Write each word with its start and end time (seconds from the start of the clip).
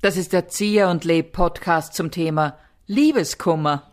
Das 0.00 0.16
ist 0.16 0.32
der 0.32 0.48
Zieher 0.48 0.88
und 0.88 1.04
Leb 1.04 1.32
Podcast 1.32 1.92
zum 1.92 2.10
Thema 2.10 2.58
Liebeskummer. 2.86 3.92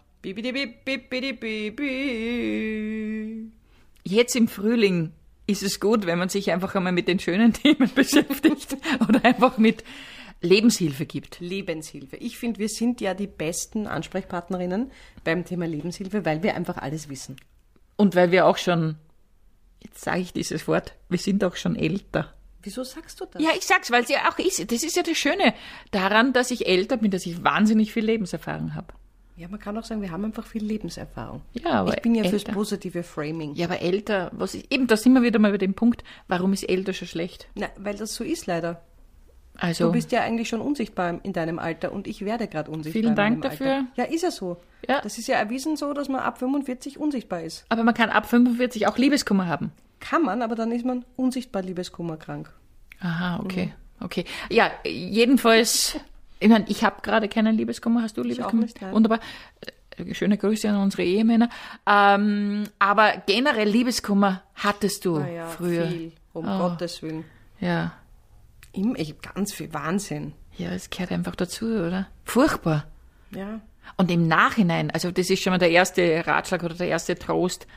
Jetzt 4.06 4.35
im 4.37 4.48
Frühling 4.48 5.11
ist 5.45 5.61
es 5.61 5.82
gut, 5.82 6.06
wenn 6.06 6.17
man 6.17 6.30
sich 6.30 6.51
einfach 6.53 6.74
einmal 6.74 6.93
mit 6.93 7.09
den 7.09 7.19
schönen 7.19 7.51
Themen 7.51 7.92
beschäftigt 7.93 8.77
oder 9.02 9.25
einfach 9.25 9.57
mit 9.57 9.84
Lebenshilfe 10.39 11.05
gibt. 11.05 11.41
Lebenshilfe. 11.41 12.16
Ich 12.16 12.38
finde, 12.38 12.60
wir 12.60 12.70
sind 12.70 13.02
ja 13.02 13.14
die 13.14 13.28
besten 13.28 13.88
Ansprechpartnerinnen 13.88 14.89
beim 15.26 15.44
Thema 15.44 15.68
Lebenshilfe, 15.68 16.23
weil 16.23 16.44
wir 16.44 16.55
einfach 16.55 16.78
alles 16.78 17.10
wissen. 17.10 17.36
Und 17.98 18.16
weil 18.16 18.32
wir 18.32 18.46
auch 18.46 18.57
schon, 18.57 18.96
jetzt 19.84 20.00
sage 20.00 20.21
ich 20.21 20.32
dieses 20.32 20.66
Wort, 20.70 20.96
wir 21.10 21.20
sind 21.20 21.44
auch 21.44 21.57
schon 21.57 21.76
älter. 21.76 22.34
Wieso 22.62 22.84
sagst 22.84 23.20
du 23.21 23.26
das? 23.26 23.41
Ja, 23.41 23.50
ich 23.57 23.66
sag's, 23.66 23.89
weil 23.91 24.04
es 24.04 24.10
ja 24.10 24.30
auch 24.30 24.38
ist. 24.39 24.71
Das 24.71 24.84
ist 24.84 24.96
ja 24.96 25.04
das 25.04 25.18
Schöne 25.18 25.54
daran, 25.91 26.34
dass 26.34 26.52
ich 26.52 26.67
älter 26.67 26.98
bin, 26.98 27.09
dass 27.12 27.26
ich 27.26 27.44
wahnsinnig 27.44 27.94
viel 27.94 28.04
Lebenserfahrung 28.05 28.76
habe. 28.76 28.88
Ja, 29.38 29.48
man 29.48 29.59
kann 29.62 29.77
auch 29.77 29.86
sagen, 29.86 30.02
wir 30.02 30.12
haben 30.12 30.26
einfach 30.26 30.45
viel 30.45 30.66
Lebenserfahrung. 30.66 31.41
Ja, 31.53 31.72
aber 31.72 31.94
ich 31.95 32.02
bin 32.02 32.14
ja 32.16 32.23
fürs 32.23 32.44
älter. 32.44 32.52
positive 32.52 33.03
Framing. 33.03 33.55
Ja, 33.55 33.67
aber 33.67 33.80
älter, 33.81 34.30
was 34.34 34.53
ist, 34.55 34.66
eben, 34.70 34.88
da 34.88 34.98
sind 34.98 35.14
wir 35.14 35.22
wieder 35.22 35.40
mal 35.40 35.52
bei 35.52 35.58
dem 35.58 35.73
Punkt, 35.76 36.03
warum 36.27 36.52
ist 36.52 36.64
älter 36.64 36.91
schon 36.91 37.08
schlecht? 37.08 37.48
Na, 37.55 37.67
weil 37.77 37.95
das 37.95 38.14
so 38.16 38.26
ist 38.26 38.48
leider. 38.48 38.81
Also, 39.55 39.86
Du 39.88 39.91
bist 39.94 40.12
ja 40.12 40.22
eigentlich 40.22 40.50
schon 40.50 40.59
unsichtbar 40.62 41.20
in 41.23 41.31
deinem 41.34 41.59
Alter 41.59 41.91
und 41.94 42.08
ich 42.08 42.23
werde 42.26 42.48
gerade 42.48 42.70
unsichtbar. 42.72 43.02
Vielen 43.02 43.16
Dank 43.16 43.41
dafür. 43.41 43.67
Alter. 43.76 43.88
Ja, 43.95 44.03
ist 44.05 44.23
ja 44.23 44.31
so. 44.31 44.58
Ja. 44.88 45.00
Das 45.02 45.17
ist 45.17 45.28
ja 45.28 45.38
erwiesen 45.38 45.78
so, 45.78 45.94
dass 45.94 46.09
man 46.09 46.20
ab 46.22 46.39
45 46.39 46.98
unsichtbar 46.98 47.41
ist. 47.41 47.66
aber 47.70 47.84
man 47.84 47.94
kann 47.94 48.09
ab 48.09 48.26
45 48.30 48.88
auch 48.88 48.98
Liebeskummer 48.98 49.48
haben. 49.48 49.72
Kann 49.99 50.23
man, 50.23 50.41
aber 50.41 50.55
dann 50.55 50.71
ist 50.71 50.85
man 50.85 51.05
unsichtbar 51.16 51.62
liebeskummerkrank. 51.62 52.52
Aha, 53.02 53.39
okay, 53.44 53.73
okay. 53.99 54.25
Ja, 54.49 54.72
jedenfalls, 54.85 55.98
ich 56.39 56.49
meine, 56.49 56.66
ich 56.70 56.84
habe 56.84 57.02
gerade 57.02 57.27
keinen 57.27 57.55
Liebeskummer. 57.58 58.02
Hast 58.02 58.17
du 58.17 58.23
Liebeskummer? 58.23 58.64
nicht, 58.64 58.81
nein. 58.81 58.94
Wunderbar. 58.94 59.20
Äh, 59.97 60.14
Schöne 60.14 60.38
Grüße 60.38 60.70
an 60.70 60.77
unsere 60.77 61.03
Ehemänner. 61.03 61.50
Ähm, 61.86 62.64
aber 62.80 63.22
generell 63.25 63.67
Liebeskummer 63.67 64.44
hattest 64.55 65.03
du 65.03 65.20
Naja, 65.20 65.47
früher. 65.47 65.88
viel, 65.88 66.11
um 66.33 66.47
Oh. 66.47 66.58
Gottes 66.70 67.02
Willen. 67.02 67.25
Ja, 67.59 67.92
ich, 68.72 69.20
ganz 69.22 69.52
viel 69.53 69.73
Wahnsinn. 69.73 70.33
ja, 70.58 70.70
es 70.72 70.89
gehört 70.89 71.11
einfach 71.11 71.36
dazu, 71.36 71.66
oder? 71.66 72.08
Furchtbar. 72.23 72.86
Ja. 73.31 73.59
Und 73.97 74.09
im 74.11 74.27
Nachhinein, 74.27 74.92
also 74.92 75.11
das 75.11 75.30
ist 75.30 75.42
schon 75.44 75.52
mal 75.52 75.58
der 75.58 75.72
erste 75.72 76.25
Ratschlag 76.25 76.64
oder 76.64 76.75
der 76.75 76.88
erste 76.88 77.16
Trost. 77.16 77.67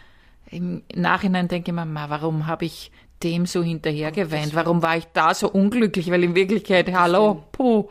Im 0.53 0.83
Nachhinein 0.95 1.49
denke 1.49 1.71
ich 1.71 1.75
mir, 1.75 1.85
ma, 1.85 2.09
warum 2.11 2.47
habe 2.47 2.67
ich 2.67 2.93
dem 3.23 3.47
so 3.47 3.63
hinterhergeweint? 3.63 4.55
Warum 4.55 4.83
war 4.83 4.97
ich 4.97 5.07
da 5.13 5.35
so 5.35 5.51
unglücklich? 5.51 6.11
Weil 6.11 6.25
in 6.25 6.35
Wirklichkeit, 6.35 6.93
hallo, 6.93 7.43
puh, 7.53 7.89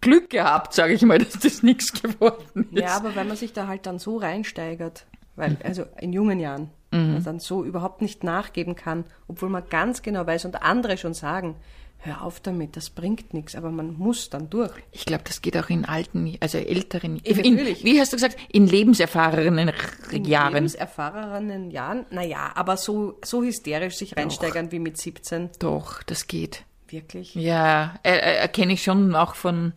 Glück 0.00 0.30
gehabt, 0.30 0.74
sage 0.74 0.94
ich 0.94 1.02
mal, 1.02 1.18
dass 1.20 1.38
das 1.38 1.62
nichts 1.62 1.92
geworden 1.92 2.68
ist. 2.72 2.80
Ja, 2.80 2.96
aber 2.96 3.14
wenn 3.14 3.28
man 3.28 3.36
sich 3.36 3.52
da 3.52 3.66
halt 3.66 3.86
dann 3.86 3.98
so 3.98 4.16
reinsteigert, 4.16 5.06
weil, 5.36 5.56
also 5.62 5.84
in 6.00 6.12
jungen 6.12 6.40
Jahren, 6.40 6.70
man 6.90 7.24
dann 7.24 7.40
so 7.40 7.62
überhaupt 7.62 8.00
nicht 8.00 8.24
nachgeben 8.24 8.74
kann, 8.74 9.04
obwohl 9.28 9.50
man 9.50 9.64
ganz 9.68 10.02
genau 10.02 10.26
weiß 10.26 10.46
und 10.46 10.62
andere 10.62 10.96
schon 10.96 11.14
sagen, 11.14 11.56
hör 11.98 12.22
auf 12.22 12.38
damit, 12.40 12.76
das 12.76 12.90
bringt 12.90 13.34
nichts, 13.34 13.56
aber 13.56 13.70
man 13.70 13.94
muss 13.94 14.30
dann 14.30 14.48
durch. 14.50 14.72
Ich 14.92 15.06
glaube, 15.06 15.24
das 15.24 15.42
geht 15.42 15.56
auch 15.56 15.68
in 15.70 15.84
alten, 15.84 16.36
also 16.40 16.58
älteren, 16.58 17.20
Ja, 17.24 17.36
in, 17.38 17.54
natürlich. 17.54 17.82
wie 17.84 17.98
hast 18.00 18.12
du 18.12 18.16
gesagt, 18.16 18.36
in 18.52 18.66
lebenserfahrenen 18.66 19.72
In 20.12 20.24
Jahren. 20.24 20.54
lebenserfahrenen 20.54 21.70
Jahren, 21.70 22.06
naja, 22.10 22.52
aber 22.54 22.76
so, 22.76 23.18
so 23.24 23.42
hysterisch 23.42 23.96
sich 23.96 24.16
reinsteigern 24.16 24.70
wie 24.72 24.78
mit 24.78 24.98
17, 24.98 25.50
Doch, 25.58 26.02
das 26.04 26.26
geht. 26.28 26.64
wirklich. 26.88 27.34
Ja, 27.34 27.94
erkenne 28.04 28.74
ich 28.74 28.82
schon 28.84 29.14
auch 29.16 29.34
von 29.34 29.72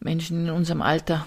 Menschen 0.00 0.46
in 0.46 0.50
unserem 0.50 0.82
Alter. 0.82 1.26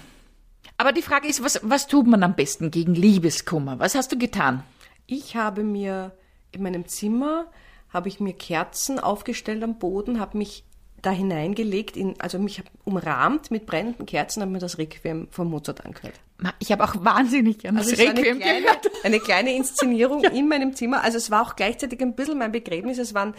Aber 0.78 0.92
die 0.92 1.02
Frage 1.02 1.28
ist, 1.28 1.42
was, 1.42 1.60
was 1.62 1.86
tut 1.86 2.06
man 2.06 2.22
am 2.22 2.34
besten 2.34 2.70
gegen 2.70 2.94
Liebeskummer? 2.94 3.78
Was 3.78 3.94
hast 3.94 4.12
du 4.12 4.18
getan? 4.18 4.62
Ich 5.06 5.36
habe 5.36 5.62
mir 5.62 6.12
in 6.52 6.62
meinem 6.62 6.86
Zimmer 6.86 7.46
habe 7.96 8.08
ich 8.08 8.20
mir 8.20 8.32
Kerzen 8.34 9.00
aufgestellt 9.00 9.62
am 9.64 9.78
Boden, 9.78 10.20
habe 10.20 10.38
mich 10.38 10.62
da 11.02 11.10
hineingelegt, 11.10 11.96
in, 11.96 12.14
also 12.20 12.38
mich 12.38 12.62
umrahmt 12.84 13.50
mit 13.50 13.66
brennenden 13.66 14.06
Kerzen, 14.06 14.40
habe 14.42 14.50
mir 14.52 14.58
das 14.58 14.78
Requiem 14.78 15.28
von 15.30 15.48
Mozart 15.48 15.84
angehört. 15.84 16.14
Ich 16.58 16.70
habe 16.72 16.84
auch 16.84 16.94
wahnsinnig 17.04 17.58
das 17.58 17.74
Also 17.76 17.92
war 17.92 17.98
Requiem 17.98 18.16
eine 18.36 18.40
kleine, 18.40 18.60
gehört. 18.62 18.90
eine 19.04 19.20
kleine 19.20 19.54
Inszenierung 19.56 20.24
in 20.34 20.48
meinem 20.48 20.74
Zimmer. 20.74 21.02
Also 21.04 21.16
es 21.18 21.30
war 21.30 21.42
auch 21.42 21.56
gleichzeitig 21.56 22.00
ein 22.00 22.14
bisschen 22.14 22.38
mein 22.38 22.52
Begräbnis. 22.52 22.98
Es 22.98 23.14
waren 23.14 23.34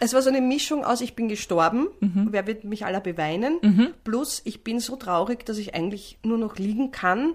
es 0.00 0.14
war 0.14 0.22
so 0.22 0.28
eine 0.28 0.40
Mischung 0.40 0.84
aus, 0.84 1.00
ich 1.00 1.14
bin 1.16 1.28
gestorben, 1.28 1.88
Mhm. 2.00 2.28
wer 2.30 2.46
wird 2.46 2.62
mich 2.62 2.84
aller 2.86 3.00
beweinen, 3.00 3.94
plus 4.04 4.40
ich 4.44 4.62
bin 4.62 4.78
so 4.78 4.94
traurig, 4.94 5.44
dass 5.44 5.58
ich 5.58 5.74
eigentlich 5.74 6.18
nur 6.22 6.38
noch 6.38 6.56
liegen 6.56 6.92
kann 6.92 7.34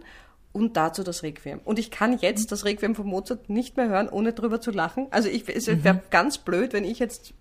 und 0.54 0.78
dazu 0.78 1.04
das 1.04 1.24
Requiem. 1.24 1.60
Und 1.66 1.80
ich 1.80 1.92
kann 1.92 2.18
jetzt 2.20 2.52
das 2.52 2.64
Requiem 2.64 2.96
von 2.96 3.08
Mozart 3.08 3.50
nicht 3.50 3.76
mehr 3.76 3.90
hören, 3.90 4.08
ohne 4.08 4.32
drüber 4.34 4.62
zu 4.62 4.72
lachen. 4.72 5.08
Also 5.12 5.28
ich, 5.28 5.50
es 5.50 5.68
Mhm. 5.68 5.84
wäre 5.84 6.02
ganz 6.12 6.38
blöd, 6.38 6.72
wenn 6.74 6.86
ich 6.86 7.00
jetzt 7.00 7.34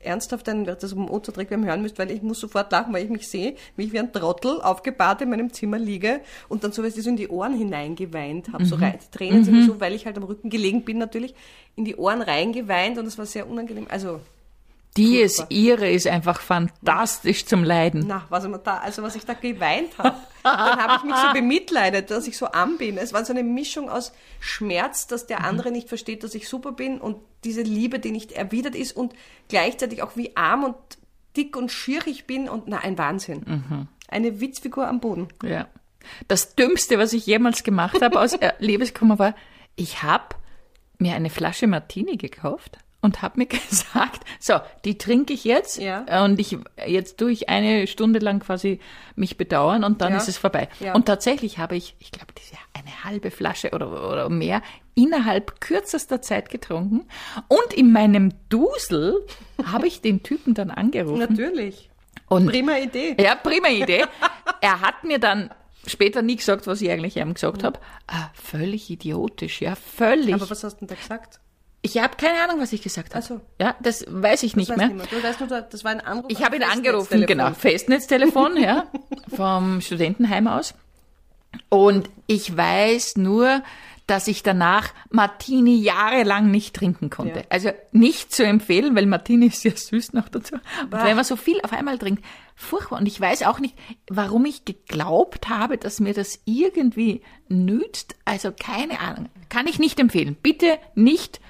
ernsthaft 0.00 0.48
ein, 0.48 0.64
das 0.64 0.94
Mozart 0.94 1.38
Requiem 1.38 1.64
hören 1.64 1.82
müsste, 1.82 1.98
weil 1.98 2.12
ich 2.12 2.22
muss 2.22 2.38
sofort 2.38 2.70
lachen, 2.70 2.92
weil 2.94 3.02
ich 3.04 3.10
mich 3.10 3.26
sehe, 3.26 3.56
wie 3.74 3.84
ich 3.84 3.92
wie 3.92 3.98
ein 3.98 4.12
Trottel 4.12 4.60
aufgebahrt 4.60 5.22
in 5.22 5.30
meinem 5.30 5.52
Zimmer 5.52 5.76
liege 5.78 6.20
und 6.48 6.62
dann 6.62 6.70
so, 6.70 6.84
ich 6.84 6.94
so 6.94 7.08
in 7.10 7.16
die 7.16 7.26
Ohren 7.28 7.52
hineingeweint 7.58 8.52
habe, 8.52 8.64
so 8.64 8.76
rein, 8.76 8.98
die 9.02 9.16
Tränen 9.18 9.42
sind 9.44 9.56
mir 9.56 9.64
so, 9.64 9.80
weil 9.80 9.94
ich 9.94 10.06
halt 10.06 10.16
am 10.16 10.22
Rücken 10.22 10.50
gelegen 10.50 10.84
bin 10.84 10.98
natürlich, 10.98 11.34
in 11.74 11.84
die 11.84 11.96
Ohren 11.96 12.22
reingeweint 12.22 12.96
und 12.98 13.06
es 13.06 13.18
war 13.18 13.26
sehr 13.26 13.48
unangenehm. 13.48 13.86
Also, 13.90 14.20
Die 14.96 15.18
Furchtbar. 15.18 15.46
ihre 15.50 15.90
ist 15.90 16.06
einfach 16.06 16.40
fantastisch 16.42 17.44
zum 17.46 17.64
Leiden. 17.64 18.04
na, 18.06 18.24
was 18.28 18.44
ich 18.44 18.52
da, 18.62 18.78
also 18.78 19.02
was 19.02 19.16
ich 19.16 19.24
da 19.24 19.34
geweint 19.34 19.98
habe, 19.98 20.16
dann 20.42 20.78
habe 20.78 20.94
ich 20.96 21.04
mich 21.04 21.16
so 21.16 21.32
bemitleidet, 21.32 22.10
dass 22.10 22.26
ich 22.26 22.36
so 22.36 22.46
arm 22.52 22.78
bin. 22.78 22.98
Es 22.98 23.12
war 23.12 23.24
so 23.24 23.32
eine 23.32 23.42
Mischung 23.42 23.88
aus 23.88 24.12
Schmerz, 24.40 25.06
dass 25.06 25.26
der 25.26 25.44
andere 25.44 25.70
nicht 25.70 25.88
versteht, 25.88 26.24
dass 26.24 26.34
ich 26.34 26.48
super 26.48 26.72
bin 26.72 27.00
und 27.00 27.18
diese 27.44 27.62
Liebe, 27.62 27.98
die 27.98 28.10
nicht 28.10 28.32
erwidert 28.32 28.74
ist 28.74 28.96
und 28.96 29.14
gleichzeitig 29.48 30.02
auch 30.02 30.16
wie 30.16 30.36
arm 30.36 30.64
und 30.64 30.76
dick 31.36 31.56
und 31.56 31.70
schier 31.70 32.06
ich 32.06 32.26
bin 32.26 32.48
und 32.48 32.68
na, 32.68 32.78
ein 32.78 32.98
Wahnsinn. 32.98 33.88
Eine 34.08 34.40
Witzfigur 34.40 34.88
am 34.88 35.00
Boden. 35.00 35.28
Ja. 35.42 35.68
Das 36.26 36.54
Dümmste, 36.54 36.98
was 36.98 37.12
ich 37.12 37.26
jemals 37.26 37.62
gemacht 37.62 38.00
habe 38.00 38.20
aus 38.20 38.36
Liebeskummer 38.58 39.18
war, 39.18 39.34
ich 39.76 40.02
habe 40.02 40.36
mir 40.98 41.14
eine 41.14 41.30
Flasche 41.30 41.66
Martini 41.66 42.16
gekauft 42.16 42.78
und 43.00 43.22
habe 43.22 43.38
mir 43.38 43.46
gesagt, 43.70 44.22
so, 44.40 44.54
die 44.84 44.98
trinke 44.98 45.32
ich 45.32 45.44
jetzt 45.44 45.78
Ja. 45.78 46.24
und 46.24 46.38
ich 46.40 46.56
jetzt 46.86 47.18
tue 47.18 47.30
ich 47.30 47.48
eine 47.48 47.86
Stunde 47.86 48.18
lang 48.18 48.40
quasi 48.40 48.80
mich 49.16 49.36
bedauern 49.36 49.84
und 49.84 50.00
dann 50.00 50.12
Ja. 50.12 50.18
ist 50.18 50.28
es 50.28 50.38
vorbei. 50.38 50.68
Ja. 50.80 50.94
Und 50.94 51.06
tatsächlich 51.06 51.58
habe 51.58 51.76
ich, 51.76 51.94
ich 52.00 52.10
glaube, 52.10 52.32
diese 52.38 52.56
eine 52.74 53.04
halbe 53.04 53.30
Flasche 53.30 53.70
oder, 53.70 54.10
oder 54.10 54.28
mehr 54.28 54.62
innerhalb 54.94 55.60
kürzester 55.60 56.20
Zeit 56.22 56.50
getrunken 56.50 57.06
und 57.46 57.72
in 57.72 57.92
meinem 57.92 58.32
Dusel 58.48 59.24
habe 59.64 59.86
ich 59.86 60.00
den 60.00 60.22
Typen 60.24 60.54
dann 60.54 60.70
angerufen 60.70 61.20
Natürlich. 61.20 61.88
und 62.28 62.46
Prima 62.46 62.76
Idee. 62.78 63.16
ja, 63.20 63.34
prima 63.36 63.68
Idee. 63.68 64.04
er 64.60 64.80
hat 64.80 65.04
mir 65.04 65.18
dann 65.20 65.50
später 65.86 66.20
nie 66.22 66.34
gesagt, 66.36 66.66
was 66.66 66.82
ich 66.82 66.90
eigentlich 66.90 67.16
ihm 67.16 67.32
gesagt 67.34 67.62
habe. 67.62 67.78
Ah, 68.08 68.28
völlig 68.34 68.90
idiotisch, 68.90 69.60
ja, 69.62 69.74
völlig. 69.76 70.34
Aber 70.34 70.50
was 70.50 70.64
hast 70.64 70.74
du 70.80 70.86
denn 70.86 70.88
da 70.88 70.94
gesagt? 70.96 71.38
Ich 71.82 71.98
habe 71.98 72.16
keine 72.16 72.42
Ahnung, 72.42 72.60
was 72.60 72.72
ich 72.72 72.82
gesagt 72.82 73.14
habe. 73.14 73.24
Ach 73.24 73.28
so. 73.28 73.40
Ja, 73.60 73.76
das 73.80 74.04
weiß 74.08 74.42
ich 74.42 74.56
nicht 74.56 74.70
weiß 74.70 74.76
mehr. 74.76 74.88
niemand. 74.88 75.12
Du 75.12 75.22
weißt 75.22 75.40
nur, 75.40 75.48
das 75.48 75.84
war 75.84 75.92
ein 75.92 76.00
Anruf. 76.00 76.26
Ich 76.28 76.44
habe 76.44 76.56
ihn 76.56 76.62
angerufen, 76.62 77.26
genau, 77.26 77.52
Festnetztelefon, 77.52 78.56
ja, 78.56 78.86
vom 79.36 79.80
Studentenheim 79.80 80.48
aus. 80.48 80.74
Und 81.68 82.10
ich 82.26 82.56
weiß 82.56 83.16
nur, 83.16 83.62
dass 84.08 84.26
ich 84.26 84.42
danach 84.42 84.88
Martini 85.10 85.76
jahrelang 85.76 86.50
nicht 86.50 86.74
trinken 86.74 87.10
konnte. 87.10 87.40
Ja. 87.40 87.44
Also 87.50 87.70
nicht 87.92 88.34
zu 88.34 88.44
empfehlen, 88.44 88.96
weil 88.96 89.04
Martini 89.04 89.46
ist 89.46 89.60
sehr 89.60 89.76
süß 89.76 90.14
noch 90.14 90.30
dazu. 90.30 90.54
Und 90.84 90.92
wenn 90.92 91.14
man 91.14 91.24
so 91.24 91.36
viel 91.36 91.60
auf 91.62 91.72
einmal 91.74 91.98
trinkt, 91.98 92.24
furchtbar. 92.56 92.98
Und 92.98 93.06
ich 93.06 93.20
weiß 93.20 93.42
auch 93.42 93.60
nicht, 93.60 93.76
warum 94.08 94.46
ich 94.46 94.64
geglaubt 94.64 95.50
habe, 95.50 95.76
dass 95.76 96.00
mir 96.00 96.14
das 96.14 96.40
irgendwie 96.46 97.20
nützt. 97.48 98.16
Also 98.24 98.50
keine 98.50 98.98
Ahnung. 99.00 99.28
Kann 99.50 99.66
ich 99.66 99.78
nicht 99.78 100.00
empfehlen. 100.00 100.36
Bitte 100.42 100.78
nicht 100.94 101.40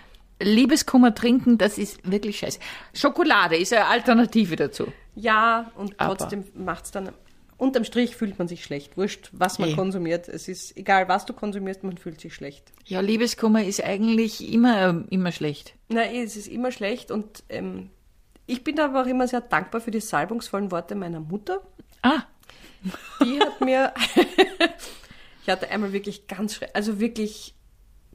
Liebeskummer 0.41 1.15
trinken, 1.15 1.59
das 1.59 1.79
ist 1.79 2.09
wirklich 2.11 2.39
scheiße. 2.39 2.59
Schokolade 2.95 3.57
ist 3.57 3.73
eine 3.73 3.87
Alternative 3.87 4.57
dazu. 4.57 4.87
Ja, 5.15 5.73
und 5.77 5.97
trotzdem 5.99 6.45
macht's 6.55 6.91
dann. 6.91 7.11
Unterm 7.57 7.83
Strich 7.83 8.15
fühlt 8.15 8.39
man 8.39 8.47
sich 8.47 8.63
schlecht. 8.63 8.97
Wurscht, 8.97 9.31
was 9.33 9.59
man 9.59 9.71
Eh. 9.71 9.75
konsumiert. 9.75 10.29
Es 10.29 10.47
ist 10.47 10.77
egal, 10.77 11.09
was 11.09 11.27
du 11.27 11.33
konsumierst, 11.33 11.83
man 11.83 11.99
fühlt 11.99 12.21
sich 12.21 12.33
schlecht. 12.35 12.73
Ja, 12.85 13.01
Liebeskummer 13.01 13.65
ist 13.65 13.83
eigentlich 13.83 14.53
immer, 14.53 15.05
immer 15.11 15.33
schlecht. 15.33 15.75
Eh, 15.91 16.23
es 16.23 16.37
ist 16.37 16.47
immer 16.47 16.71
schlecht 16.71 17.11
und 17.11 17.43
ähm, 17.49 17.91
ich 18.47 18.63
bin 18.63 18.79
aber 18.79 19.03
auch 19.03 19.07
immer 19.07 19.27
sehr 19.27 19.41
dankbar 19.41 19.81
für 19.81 19.91
die 19.91 19.99
salbungsvollen 20.01 20.71
Worte 20.71 20.95
meiner 20.95 21.19
Mutter. 21.19 21.61
Ah, 22.03 22.21
Die 23.25 23.41
hat 23.41 23.61
mir, 23.61 23.93
ich 25.43 25.49
hatte 25.51 25.69
einmal 25.71 25.93
wirklich 25.93 26.29
ganz, 26.29 26.61
also 26.75 27.01
wirklich 27.01 27.55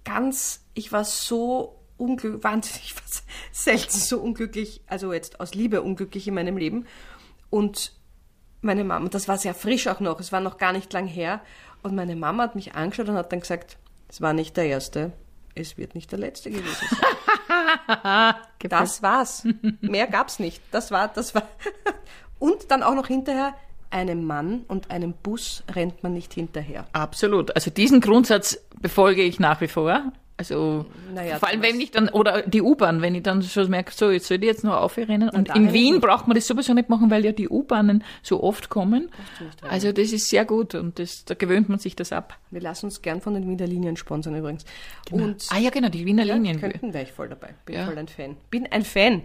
ganz, 0.06 0.64
ich 0.74 0.94
war 0.94 1.04
so 1.04 1.80
unglücklich, 1.98 2.44
wahnsinnig 2.44 2.96
selten 3.52 3.98
so 3.98 4.20
unglücklich, 4.20 4.82
also 4.88 5.14
jetzt 5.14 5.40
aus 5.40 5.54
Liebe 5.54 5.82
unglücklich 5.82 6.28
in 6.28 6.34
meinem 6.34 6.58
Leben. 6.58 6.86
Und 7.50 7.94
meine 8.62 8.84
Mama, 8.84 9.10
das 9.10 9.28
war 9.28 9.38
sehr 9.38 9.54
frisch 9.54 9.88
auch 9.88 10.00
noch, 10.00 10.20
es 10.20 10.32
war 10.32 10.40
noch 10.40 10.58
gar 10.58 10.74
nicht 10.74 10.92
lang 10.94 11.08
her. 11.08 11.42
Und 11.82 11.96
meine 11.96 12.16
Mama 12.16 12.44
hat 12.44 12.56
mich 12.56 12.76
angeschaut 12.76 13.10
und 13.10 13.16
hat 13.16 13.32
dann 13.32 13.42
gesagt, 13.42 13.78
es 14.08 14.22
war 14.22 14.34
nicht 14.34 14.56
der 14.58 14.68
erste, 14.68 15.12
es 15.56 15.78
wird 15.78 15.96
nicht 15.96 16.12
der 16.12 16.20
letzte 16.20 16.50
gewesen 16.50 16.88
sein. 16.90 18.36
das 18.70 19.02
war's. 19.04 19.46
Mehr 19.82 20.08
gab's 20.08 20.40
nicht. 20.40 20.62
Das 20.72 20.92
war, 20.92 21.08
das 21.08 21.36
war. 21.36 21.48
Und 22.40 22.72
dann 22.72 22.84
auch 22.84 22.96
noch 22.96 23.08
hinterher, 23.08 23.56
einem 23.90 24.26
Mann 24.26 24.66
und 24.68 24.92
einem 24.92 25.14
Bus 25.14 25.64
rennt 25.70 26.04
man 26.04 26.14
nicht 26.14 26.34
hinterher. 26.34 26.88
Absolut. 26.94 27.56
Also 27.56 27.72
diesen 27.72 28.02
Grundsatz 28.02 28.60
befolge 28.82 29.22
ich 29.22 29.40
nach 29.40 29.62
wie 29.62 29.68
vor. 29.68 30.12
Also 30.44 30.86
Naja, 31.14 31.40
vor 31.40 31.48
allem 31.48 31.62
wenn 31.62 31.80
ich 31.80 31.92
dann, 31.92 32.10
oder 32.10 32.42
die 32.42 32.62
U-Bahn, 32.62 33.02
wenn 33.02 33.16
ich 33.16 33.24
dann 33.24 33.42
schon 33.42 33.70
merke, 33.70 33.92
so, 33.94 34.12
jetzt 34.12 34.28
soll 34.28 34.38
ich 34.38 34.44
jetzt 34.44 34.64
noch 34.64 34.74
aufrennen. 34.76 35.30
Und 35.30 35.50
da 35.50 35.54
in 35.54 35.72
Wien 35.72 36.02
braucht 36.02 36.28
man 36.28 36.36
das 36.36 36.46
sowieso 36.48 36.74
nicht 36.74 36.90
machen, 36.90 37.10
weil 37.10 37.24
ja 37.24 37.32
die 37.32 37.48
U-Bahnen 37.48 38.04
so 38.22 38.44
oft 38.44 38.70
kommen. 38.70 39.10
Also 39.62 39.92
das 39.94 40.12
ist 40.12 40.30
sehr 40.30 40.44
gut 40.46 40.76
und 40.76 41.00
das, 41.00 41.24
da 41.26 41.34
gewöhnt 41.34 41.70
man 41.70 41.80
sich 41.80 41.96
das 41.96 42.12
ab. 42.12 42.38
Wir 42.52 42.62
lassen 42.62 42.88
uns 42.88 43.02
gern 43.02 43.22
von 43.22 43.34
den 43.34 43.48
Wiener 43.48 43.68
Linien 43.68 43.96
sponsern 43.96 44.36
übrigens. 44.36 44.66
Und 45.12 45.46
ah 45.50 45.58
ja, 45.58 45.70
genau, 45.70 45.90
die 45.90 46.06
Wiener 46.06 46.24
ja, 46.24 46.36
Linien. 46.36 46.60
könnten 46.60 46.94
wäre 46.94 47.04
ich 47.06 47.12
voll 47.14 47.30
dabei. 47.30 47.56
Bin 47.66 47.76
Ja. 47.76 47.86
voll 47.86 47.98
ein 47.98 48.08
Fan. 48.10 48.36
Bin 48.50 48.68
ein 48.70 48.84
Fan. 48.84 49.24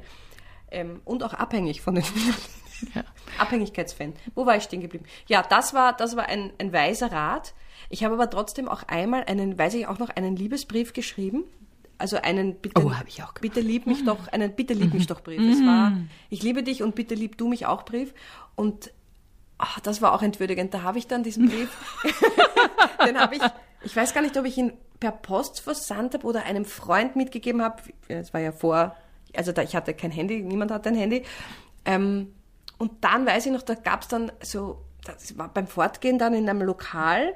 Ähm, 0.71 1.01
und 1.05 1.25
auch 1.25 1.35
abhängig 1.35 1.81
von 1.81 1.97
den 1.97 2.05
Wiener 2.05 2.15
Linien. 2.27 2.95
Ja. 2.95 3.03
Abhängigkeitsfan. 3.39 4.13
Wo 4.37 4.47
war 4.47 4.57
ich 4.57 4.63
stehen 4.63 4.81
geblieben? 4.81 5.05
Ja, 5.27 5.43
das 5.43 5.75
war, 5.75 5.97
das 5.97 6.15
war 6.17 6.27
ein, 6.27 6.53
ein 6.59 6.73
weiser 6.73 7.11
Rat. 7.11 7.53
Ich 7.89 8.05
habe 8.05 8.15
aber 8.15 8.29
trotzdem 8.31 8.69
auch 8.69 8.83
einmal 8.85 9.25
einen, 9.25 9.59
weiß 9.59 9.75
ich 9.75 9.87
auch 9.87 9.99
noch, 9.99 10.11
einen 10.11 10.37
Liebesbrief 10.37 10.93
geschrieben. 10.93 11.45
Also 11.97 12.17
einen 12.19 12.55
bitte, 12.57 12.81
Oh, 12.85 12.93
habe 12.95 13.09
ich 13.09 13.23
auch 13.23 13.35
gemacht. 13.35 13.41
bitte 13.41 13.61
lieb 13.61 13.87
mich 13.87 14.05
doch, 14.05 14.29
einen 14.29 14.53
bitte 14.55 14.73
lieb 14.75 14.95
mich 14.95 15.07
doch 15.09 15.21
Brief. 15.21 15.41
Es 15.41 15.65
war, 15.67 15.93
ich 16.31 16.43
liebe 16.43 16.63
dich 16.63 16.83
und 16.83 16.95
bitte 16.95 17.15
lieb 17.15 17.37
du 17.39 17.49
mich 17.49 17.67
auch 17.67 17.85
Brief. 17.85 18.15
Und 18.55 18.93
ach, 19.59 19.81
das 19.81 20.01
war 20.01 20.13
auch 20.13 20.23
entwürdigend. 20.23 20.73
Da 20.73 20.83
habe 20.83 20.99
ich 20.99 21.09
dann 21.09 21.25
diesen 21.25 21.49
Brief, 21.49 21.71
den 23.07 23.19
habe 23.19 23.35
ich, 23.37 23.43
ich 23.83 23.97
weiß 23.97 24.15
gar 24.15 24.21
nicht, 24.21 24.37
ob 24.37 24.45
ich 24.45 24.57
ihn 24.57 24.73
per 25.01 25.11
Post 25.11 25.61
versandt 25.61 26.15
habe 26.15 26.27
oder 26.27 26.45
einem 26.45 26.65
Freund 26.65 27.17
mitgegeben 27.17 27.63
habe. 27.63 27.83
Es 28.07 28.33
war 28.33 28.41
ja 28.41 28.53
vor, 28.53 28.95
also 29.35 29.51
da, 29.51 29.63
ich 29.63 29.75
hatte 29.75 29.93
kein 29.95 30.11
Handy, 30.13 30.41
niemand 30.43 30.71
hatte 30.71 30.91
ein 30.91 30.95
Handy. 30.97 31.25
Ähm, 31.85 32.33
und 32.79 32.93
dann 33.01 33.27
weiß 33.27 33.47
ich 33.47 33.53
noch, 33.53 33.63
da 33.63 33.75
gab 33.75 34.03
es 34.03 34.09
dann 34.09 34.31
so, 34.41 34.85
das 35.05 35.37
war 35.37 35.49
beim 35.49 35.67
Fortgehen 35.67 36.19
dann 36.19 36.35
in 36.35 36.49
einem 36.49 36.63
Lokal 36.63 37.35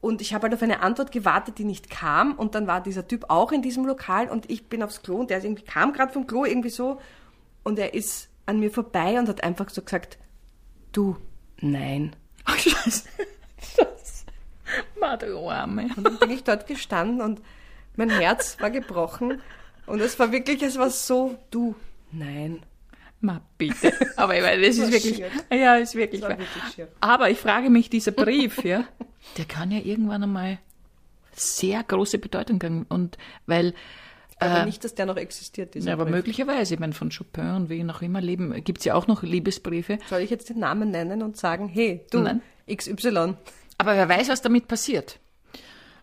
und 0.00 0.20
ich 0.20 0.32
habe 0.32 0.44
halt 0.44 0.54
auf 0.54 0.62
eine 0.62 0.80
Antwort 0.80 1.10
gewartet, 1.10 1.58
die 1.58 1.64
nicht 1.64 1.90
kam 1.90 2.34
und 2.34 2.54
dann 2.54 2.66
war 2.66 2.80
dieser 2.80 3.08
Typ 3.08 3.26
auch 3.28 3.52
in 3.52 3.62
diesem 3.62 3.84
Lokal 3.84 4.28
und 4.28 4.50
ich 4.50 4.68
bin 4.68 4.82
aufs 4.82 5.02
Klo 5.02 5.16
und 5.16 5.30
der 5.30 5.38
ist 5.38 5.44
irgendwie 5.44 5.64
kam 5.64 5.92
gerade 5.92 6.12
vom 6.12 6.26
Klo 6.26 6.44
irgendwie 6.44 6.70
so 6.70 7.00
und 7.64 7.78
er 7.78 7.94
ist 7.94 8.28
an 8.46 8.60
mir 8.60 8.70
vorbei 8.70 9.18
und 9.18 9.28
hat 9.28 9.42
einfach 9.42 9.68
so 9.70 9.82
gesagt, 9.82 10.18
du, 10.92 11.16
nein. 11.60 12.14
Ach, 12.44 12.56
Scheiße. 12.56 13.08
Scheiße. 13.60 14.24
Ma, 15.00 15.16
du 15.16 15.48
Arme. 15.48 15.88
Und 15.96 16.04
dann 16.04 16.18
bin 16.18 16.30
ich 16.30 16.44
dort 16.44 16.66
gestanden 16.66 17.20
und 17.20 17.42
mein 17.96 18.10
Herz 18.10 18.56
war 18.60 18.70
gebrochen 18.70 19.42
und 19.86 20.00
es 20.00 20.18
war 20.18 20.30
wirklich, 20.30 20.62
es 20.62 20.78
war 20.78 20.90
so, 20.90 21.36
du, 21.50 21.74
nein. 22.12 22.62
Ma, 23.20 23.40
bitte. 23.56 23.92
Aber 24.16 24.36
ich 24.36 24.42
meine, 24.42 24.64
das 24.64 24.78
war 24.78 24.84
ist 24.86 24.92
wirklich, 24.92 25.16
schier. 25.16 25.30
ja, 25.50 25.76
ist 25.76 25.94
wirklich, 25.94 26.22
war 26.22 26.30
wahr. 26.30 26.38
wirklich. 26.38 26.86
Aber 27.00 27.30
ich 27.30 27.38
frage 27.38 27.68
mich, 27.68 27.90
dieser 27.90 28.12
Brief, 28.12 28.64
ja, 28.64 28.84
der 29.36 29.44
kann 29.44 29.70
ja 29.70 29.80
irgendwann 29.80 30.22
einmal 30.22 30.58
sehr 31.32 31.82
große 31.82 32.18
Bedeutung 32.18 32.62
haben. 32.62 32.86
Und 32.88 33.18
weil, 33.46 33.74
Ich 34.30 34.38
glaube 34.38 34.66
nicht, 34.66 34.84
dass 34.84 34.94
der 34.94 35.06
noch 35.06 35.16
existiert, 35.16 35.74
ja, 35.74 35.92
aber 35.92 36.04
Brief. 36.04 36.14
möglicherweise, 36.14 36.74
ich 36.74 36.80
meine, 36.80 36.92
von 36.92 37.10
Chopin 37.10 37.50
und 37.50 37.70
wie 37.70 37.82
noch 37.82 38.02
immer 38.02 38.20
leben, 38.20 38.52
gibt's 38.62 38.84
ja 38.84 38.94
auch 38.94 39.06
noch 39.08 39.22
Liebesbriefe. 39.22 39.98
Soll 40.08 40.20
ich 40.20 40.30
jetzt 40.30 40.48
den 40.48 40.60
Namen 40.60 40.90
nennen 40.90 41.22
und 41.22 41.36
sagen, 41.36 41.68
hey, 41.68 42.04
du, 42.10 42.20
Nein. 42.20 42.40
XY. 42.72 43.34
Aber 43.78 43.94
wer 43.96 44.08
weiß, 44.08 44.28
was 44.28 44.42
damit 44.42 44.68
passiert. 44.68 45.18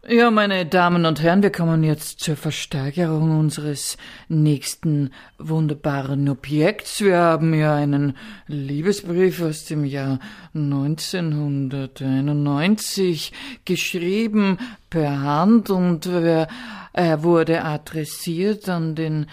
Ja, 0.08 0.30
meine 0.30 0.68
Damen 0.68 1.08
und 1.08 1.24
Herren, 1.24 1.42
wir 1.42 1.52
kommen 1.52 1.84
jetzt 1.84 2.20
zur 2.20 2.36
Versteigerung 2.36 3.40
unseres 3.40 3.98
nächsten 4.28 5.10
wunderbaren 5.40 6.30
Objekts. 6.30 7.02
Wir 7.02 7.18
haben 7.18 7.56
ja 7.56 7.74
einen 7.74 8.16
Liebesbrief 8.46 9.42
aus 9.42 9.66
dem 9.66 9.84
Jahr 9.84 10.20
1991 10.54 13.34
geschrieben 13.66 14.60
per 14.92 15.24
Hand 15.24 15.72
und 15.72 16.06
er 16.06 16.50
er 16.94 17.24
wurde 17.24 17.64
adressiert 17.64 18.70
an 18.70 18.94
den, 18.96 19.26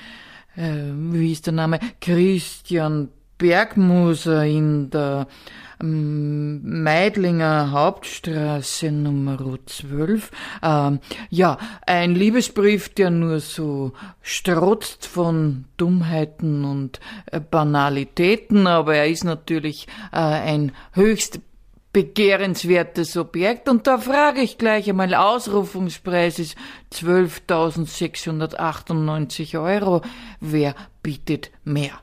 äh, 0.56 0.84
wie 0.94 1.32
ist 1.32 1.44
der 1.46 1.52
Name, 1.52 1.80
Christian 2.00 3.10
Bergmoser 3.42 4.44
in 4.44 4.90
der 4.90 5.26
ähm, 5.80 6.82
Meidlinger 6.84 7.72
Hauptstraße 7.72 8.92
Nummer 8.92 9.36
12. 9.66 10.30
Ähm, 10.62 11.00
ja, 11.28 11.58
ein 11.84 12.14
Liebesbrief, 12.14 12.94
der 12.94 13.10
nur 13.10 13.40
so 13.40 13.94
strotzt 14.20 15.08
von 15.08 15.64
Dummheiten 15.76 16.64
und 16.64 17.00
äh, 17.26 17.40
Banalitäten, 17.40 18.68
aber 18.68 18.94
er 18.94 19.08
ist 19.08 19.24
natürlich 19.24 19.88
äh, 20.12 20.18
ein 20.18 20.70
höchst 20.92 21.40
begehrenswertes 21.92 23.16
Objekt. 23.16 23.68
Und 23.68 23.88
da 23.88 23.98
frage 23.98 24.40
ich 24.40 24.56
gleich 24.56 24.88
einmal, 24.88 25.16
Ausrufungspreis 25.16 26.38
ist 26.38 26.56
12.698 26.92 29.60
Euro. 29.60 30.00
Wer 30.38 30.76
bietet 31.02 31.50
mehr? 31.64 31.98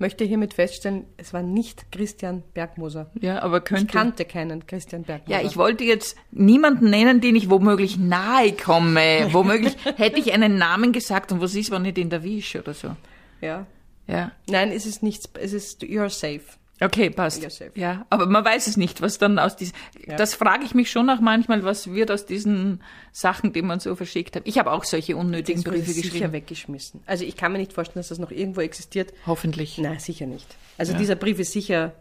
Möchte 0.00 0.24
hiermit 0.24 0.54
feststellen, 0.54 1.06
es 1.16 1.32
war 1.32 1.42
nicht 1.42 1.90
Christian 1.90 2.44
Bergmoser. 2.54 3.10
Ja, 3.20 3.42
aber 3.42 3.58
Ich 3.58 3.64
könnte... 3.64 3.86
kannte 3.86 4.24
keinen 4.24 4.64
Christian 4.66 5.02
Bergmoser. 5.02 5.40
Ja, 5.40 5.44
ich 5.44 5.56
wollte 5.56 5.82
jetzt 5.82 6.16
niemanden 6.30 6.88
nennen, 6.90 7.20
den 7.20 7.34
ich 7.34 7.50
womöglich 7.50 7.98
nahe 7.98 8.52
komme. 8.52 9.28
Womöglich 9.32 9.76
hätte 9.96 10.20
ich 10.20 10.32
einen 10.32 10.56
Namen 10.56 10.92
gesagt 10.92 11.32
und 11.32 11.40
was 11.40 11.54
ist, 11.56 11.72
wenn 11.72 11.84
ich 11.84 11.94
den 11.94 12.10
erwische 12.12 12.60
oder 12.60 12.74
so. 12.74 12.94
Ja. 13.40 13.66
Ja. 14.06 14.30
Nein, 14.48 14.70
es 14.70 14.86
ist 14.86 15.02
nichts, 15.02 15.28
es 15.34 15.52
ist, 15.52 15.82
you're 15.82 16.08
safe. 16.08 16.42
Okay, 16.80 17.10
passt. 17.10 17.44
Ja, 17.74 18.06
aber 18.08 18.26
man 18.26 18.44
weiß 18.44 18.68
es 18.68 18.76
nicht, 18.76 19.00
was 19.02 19.18
dann 19.18 19.38
aus 19.40 19.56
diesen. 19.56 19.74
Ja. 20.06 20.16
Das 20.16 20.34
frage 20.34 20.64
ich 20.64 20.74
mich 20.74 20.90
schon 20.90 21.10
auch 21.10 21.20
manchmal, 21.20 21.64
was 21.64 21.92
wird 21.92 22.10
aus 22.10 22.24
diesen 22.24 22.82
Sachen, 23.10 23.52
die 23.52 23.62
man 23.62 23.80
so 23.80 23.96
verschickt 23.96 24.36
hat. 24.36 24.42
Ich 24.46 24.58
habe 24.58 24.70
auch 24.70 24.84
solche 24.84 25.16
unnötigen 25.16 25.62
Das 25.64 25.72
Briefe 25.72 25.90
sicher 25.90 26.08
geschrieben. 26.10 26.32
weggeschmissen. 26.32 27.00
Also 27.06 27.24
ich 27.24 27.36
kann 27.36 27.50
mir 27.52 27.58
nicht 27.58 27.72
vorstellen, 27.72 27.98
dass 28.00 28.08
das 28.08 28.18
noch 28.20 28.30
irgendwo 28.30 28.60
existiert. 28.60 29.12
Hoffentlich. 29.26 29.76
Nein, 29.78 29.98
sicher 29.98 30.26
nicht. 30.26 30.46
Also 30.76 30.92
Ja. 30.92 30.98
dieser 30.98 31.16
Brief 31.16 31.40
ist 31.40 31.52
sicher, 31.52 31.94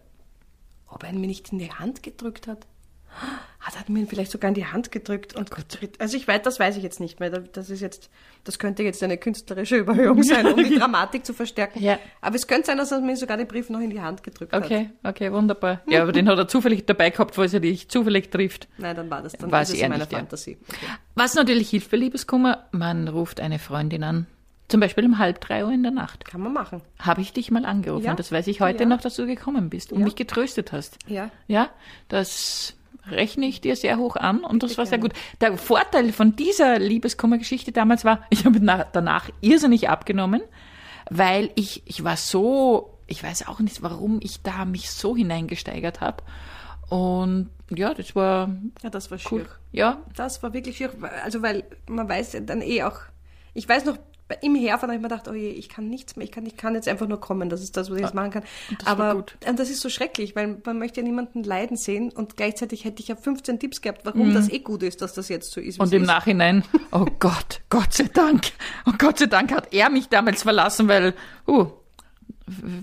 ob 0.88 1.04
er 1.04 1.10
ihn 1.10 1.22
mir 1.22 1.28
nicht 1.28 1.52
in 1.52 1.58
die 1.60 1.72
Hand 1.72 2.04
gedrückt 2.04 2.46
hat. 2.48 2.68
Hat 3.60 3.74
er 3.76 3.92
mir 3.92 4.00
ihn 4.00 4.08
vielleicht 4.08 4.32
sogar 4.32 4.48
in 4.48 4.56
die 4.56 4.66
Hand 4.66 4.92
gedrückt 4.94 5.36
und 5.36 5.50
also 6.00 6.16
ich 6.16 6.26
weiß, 6.26 6.42
das 6.44 6.58
weiß 6.58 6.78
ich 6.78 6.84
jetzt 6.84 7.02
nicht 7.02 7.20
mehr. 7.20 7.30
Das 7.32 7.70
ist 7.70 7.82
jetzt, 7.82 8.10
das 8.46 8.60
könnte 8.60 8.82
jetzt 8.84 9.04
eine 9.04 9.18
künstlerische 9.18 9.76
Überhöhung 9.78 10.24
sein, 10.24 10.46
um 10.48 10.56
die 10.64 10.76
Dramatik 10.78 11.26
zu 11.26 11.34
verstärken. 11.34 11.84
Ja. 11.84 12.00
Aber 12.22 12.36
es 12.38 12.48
könnte 12.48 12.68
sein, 12.68 12.78
dass 12.78 12.94
er 12.94 13.02
mir 13.02 13.18
sogar 13.18 13.36
den 13.36 13.48
Brief 13.48 13.70
noch 13.70 13.82
in 13.82 13.90
die 13.90 14.00
Hand 14.00 14.24
gedrückt 14.24 14.54
hat. 14.54 14.64
Okay, 14.64 14.92
okay, 15.04 15.32
wunderbar. 15.34 15.82
Ja, 15.90 16.04
aber 16.04 16.14
den 16.14 16.30
hat 16.30 16.38
er 16.38 16.48
zufällig 16.48 16.86
dabei 16.86 17.10
gehabt, 17.10 17.36
falls 17.36 17.54
er 17.54 17.60
dich 17.60 17.90
zufällig 17.90 18.32
trifft. 18.32 18.70
Nein, 18.78 18.96
dann 18.96 19.10
war 19.10 19.22
das 19.22 19.34
dann 19.34 19.50
ist 19.50 19.70
es 19.70 19.76
in 19.82 19.90
meiner 19.90 20.06
nicht. 20.06 20.14
Fantasie. 20.14 20.58
Okay. 20.70 20.86
Was 21.16 21.34
natürlich 21.36 21.70
hilft 21.70 21.92
bei 21.92 21.98
Liebeskummer, 21.98 22.68
man 22.72 23.10
ruft 23.10 23.42
eine 23.42 23.60
Freundin 23.60 24.04
an. 24.04 24.28
Zum 24.70 24.80
Beispiel 24.80 25.06
um 25.06 25.18
halb 25.18 25.42
drei 25.42 25.66
Uhr 25.66 25.72
in 25.74 25.82
der 25.84 25.92
Nacht. 25.94 26.24
Kann 26.26 26.42
man 26.42 26.54
machen. 26.54 26.82
Habe 27.00 27.20
ich 27.22 27.34
dich 27.34 27.52
mal 27.52 27.66
angerufen. 27.66 28.06
Ja. 28.06 28.14
Das 28.16 28.32
weiß 28.32 28.48
ich 28.48 28.62
heute 28.62 28.84
Ja. 28.84 28.90
noch, 28.90 29.02
dass 29.02 29.16
du 29.16 29.26
gekommen 29.26 29.70
bist 29.70 29.92
und 29.92 30.00
Ja. 30.00 30.06
mich 30.06 30.16
getröstet 30.16 30.72
hast. 30.72 31.00
Ja. 31.08 31.32
Ja, 31.48 31.70
das 32.10 32.77
rechne 33.12 33.46
ich 33.46 33.62
dir 33.62 33.76
sehr 33.76 33.98
hoch 33.98 34.16
an 34.16 34.40
und 34.44 34.64
das 34.64 34.78
war 34.78 34.86
sehr 34.86 34.98
gerne. 34.98 35.14
gut. 35.14 35.20
Der 35.42 35.58
Vorteil 35.58 36.12
von 36.14 36.36
dieser 36.36 36.80
Liebeskummergeschichte 36.80 37.72
damals 37.72 38.06
war, 38.06 38.22
ich 38.30 38.46
habe 38.46 38.60
na- 38.62 38.86
danach 38.92 39.30
irrsinnig 39.42 39.90
abgenommen, 39.90 40.42
weil 41.10 41.52
ich, 41.56 41.84
ich 41.86 42.04
war 42.04 42.18
so, 42.18 42.98
ich 43.08 43.24
weiß 43.24 43.48
auch 43.48 43.60
nicht, 43.60 43.82
warum 43.82 44.20
ich 44.22 44.42
da 44.42 44.66
mich 44.66 44.92
so 44.92 45.16
hineingesteigert 45.16 46.02
habe. 46.02 46.24
Und 46.90 47.50
ja, 47.70 47.94
das 47.94 48.16
war 48.16 48.50
Ja, 48.84 48.90
das 48.90 49.12
war 49.12 49.18
cool. 49.32 49.42
schier. 49.42 49.48
Ja, 49.72 50.02
Das 50.16 50.42
war 50.44 50.54
wirklich 50.54 50.78
schier. 50.78 50.92
Also, 51.24 51.42
weil 51.42 51.64
man 51.88 52.08
weiß 52.08 52.34
ja 52.34 52.40
dann 52.40 52.62
eh 52.62 52.84
auch, 52.84 53.00
ich 53.54 53.68
weiß 53.68 53.86
noch, 53.86 53.98
im 54.42 54.56
Herfahren 54.56 54.90
habe 54.92 54.96
ich 54.96 55.02
mir 55.02 55.08
gedacht, 55.08 55.28
oh 55.28 55.34
je, 55.34 55.50
ich 55.50 55.70
kann 55.70 55.90
nichts 55.90 56.16
mehr, 56.16 56.26
ich 56.26 56.32
kann, 56.32 56.46
ich 56.46 56.58
kann 56.58 56.76
jetzt 56.76 56.88
einfach 56.88 57.08
nur 57.08 57.20
kommen, 57.20 57.50
das 57.50 57.62
ist 57.62 57.78
das, 57.78 57.90
was 57.90 57.98
ich 57.98 58.04
jetzt 58.04 58.14
machen 58.14 58.32
kann. 58.32 58.44
das 58.78 58.86
war 58.86 59.00
Aber 59.00 59.16
gut. 59.16 59.38
und 59.48 59.60
das 59.60 59.70
ist 59.70 59.82
so 59.82 59.90
schrecklich, 59.90 60.36
weil 60.36 60.58
man 60.66 60.80
möchte 60.80 61.02
ja 61.02 61.06
niemanden 61.06 61.44
leiden 61.44 61.78
sehen 61.78 62.12
und 62.12 62.38
gleichzeitig 62.38 62.86
hätte 62.86 63.02
ich 63.02 63.08
ja 63.08 63.16
15 63.16 63.60
Tipps 63.60 63.82
gehabt, 63.82 64.02
warum 64.04 64.34
das 64.34 64.50
eh 64.50 64.60
gut 64.60 64.84
ist, 64.84 65.02
dass 65.02 65.14
das 65.14 65.30
jetzt 65.30 65.52
so 65.52 65.62
ist. 65.62 65.78
Mhm. 65.78 65.84
Und 65.84 65.94
im 65.94 66.02
ist. 66.04 66.08
Nachhinein, 66.08 66.64
oh 66.92 67.06
Gott, 67.20 67.62
Gott 67.70 67.94
sei 67.94 68.10
Dank, 68.14 68.52
oh 68.86 68.94
Gott 68.98 69.20
sei 69.20 69.28
Dank 69.28 69.52
hat 69.52 69.74
er 69.74 69.90
mich 69.90 70.10
damals 70.10 70.44
verlassen, 70.44 70.88
weil, 70.88 71.14
uh, 71.48 71.68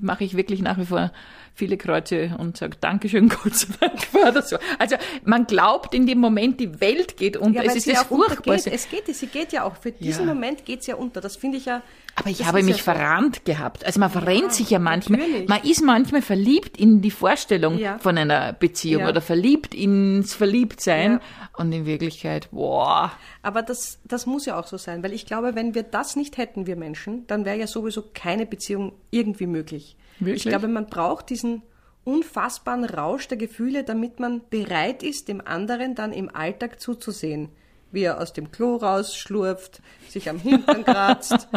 mache 0.00 0.24
ich 0.24 0.36
wirklich 0.36 0.62
nach 0.62 0.78
wie 0.78 0.86
vor 0.86 1.10
viele 1.54 1.76
Kreuze 1.76 2.34
und 2.38 2.56
sage 2.56 2.76
Dankeschön, 2.80 3.28
Gott 3.42 3.54
sei 3.54 3.68
Dank 3.80 4.12
war 4.14 4.32
das 4.32 4.50
so. 4.50 4.56
Also 4.78 4.96
man 5.24 5.46
glaubt 5.46 5.94
in 5.94 6.06
dem 6.06 6.18
Moment, 6.18 6.58
die 6.60 6.80
Welt 6.80 7.16
geht 7.16 7.36
unter. 7.36 7.62
Ja, 7.64 7.70
es 7.70 7.76
ist 7.76 7.88
das 7.88 7.98
auch 8.06 8.10
untergeht. 8.10 8.34
Furchtbarste. 8.36 8.72
Es 8.72 8.88
geht, 8.88 9.06
sie 9.14 9.26
geht 9.28 9.52
ja 9.52 9.64
auch. 9.64 9.76
Für 9.76 9.92
diesen 9.92 10.26
Ja. 10.26 10.34
Moment 10.34 10.64
geht 10.64 10.80
es 10.80 10.86
ja 10.86 10.96
unter. 10.96 11.20
Das 11.20 11.36
finde 11.36 11.58
ich 11.58 11.66
ja. 11.66 11.82
Aber 12.16 12.30
ich 12.30 12.44
habe 12.44 12.62
mich 12.62 12.76
ja 12.76 12.76
so. 12.78 12.82
verrannt 12.84 13.44
gehabt. 13.44 13.84
Also 13.84 13.98
man 14.00 14.10
verrennt 14.10 14.52
sich 14.52 14.70
ja 14.70 14.78
manchmal. 14.78 15.20
natürlich. 15.20 15.48
Man 15.48 15.62
ist 15.62 15.82
manchmal 15.82 16.22
verliebt 16.22 16.76
in 16.76 17.00
die 17.00 17.10
Vorstellung 17.10 17.78
Ja. 17.78 17.98
von 17.98 18.16
einer 18.18 18.52
Beziehung 18.52 19.02
Ja. 19.02 19.08
oder 19.08 19.20
verliebt 19.20 19.74
ins 19.74 20.34
Verliebtsein. 20.34 21.12
Ja. 21.12 21.20
Und 21.56 21.70
in 21.72 21.86
Wirklichkeit, 21.86 22.48
boah. 22.50 23.12
Aber 23.42 23.62
das, 23.62 24.00
das 24.04 24.26
muss 24.26 24.44
ja 24.46 24.58
auch 24.58 24.66
so 24.66 24.76
sein, 24.76 25.04
weil 25.04 25.12
ich 25.12 25.24
glaube, 25.24 25.54
wenn 25.54 25.74
wir 25.76 25.84
das 25.84 26.16
nicht 26.16 26.36
hätten, 26.36 26.66
wir 26.66 26.74
Menschen, 26.74 27.26
dann 27.28 27.44
wäre 27.44 27.56
ja 27.56 27.68
sowieso 27.68 28.02
keine 28.12 28.44
Beziehung 28.44 28.92
irgendwie 29.12 29.46
möglich. 29.46 29.96
Wirklich? 30.20 30.46
Ich 30.46 30.50
glaube, 30.50 30.68
man 30.68 30.86
braucht 30.86 31.30
diesen 31.30 31.62
unfassbaren 32.04 32.84
Rausch 32.84 33.28
der 33.28 33.38
Gefühle, 33.38 33.82
damit 33.84 34.20
man 34.20 34.42
bereit 34.50 35.02
ist, 35.02 35.28
dem 35.28 35.40
anderen 35.46 35.94
dann 35.94 36.12
im 36.12 36.34
Alltag 36.34 36.80
zuzusehen. 36.80 37.48
Wie 37.92 38.02
er 38.02 38.20
aus 38.20 38.32
dem 38.32 38.50
Klo 38.50 38.76
rausschlurft, 38.76 39.80
sich 40.08 40.28
am 40.28 40.38
Hintern 40.38 40.84
kratzt, 40.84 41.48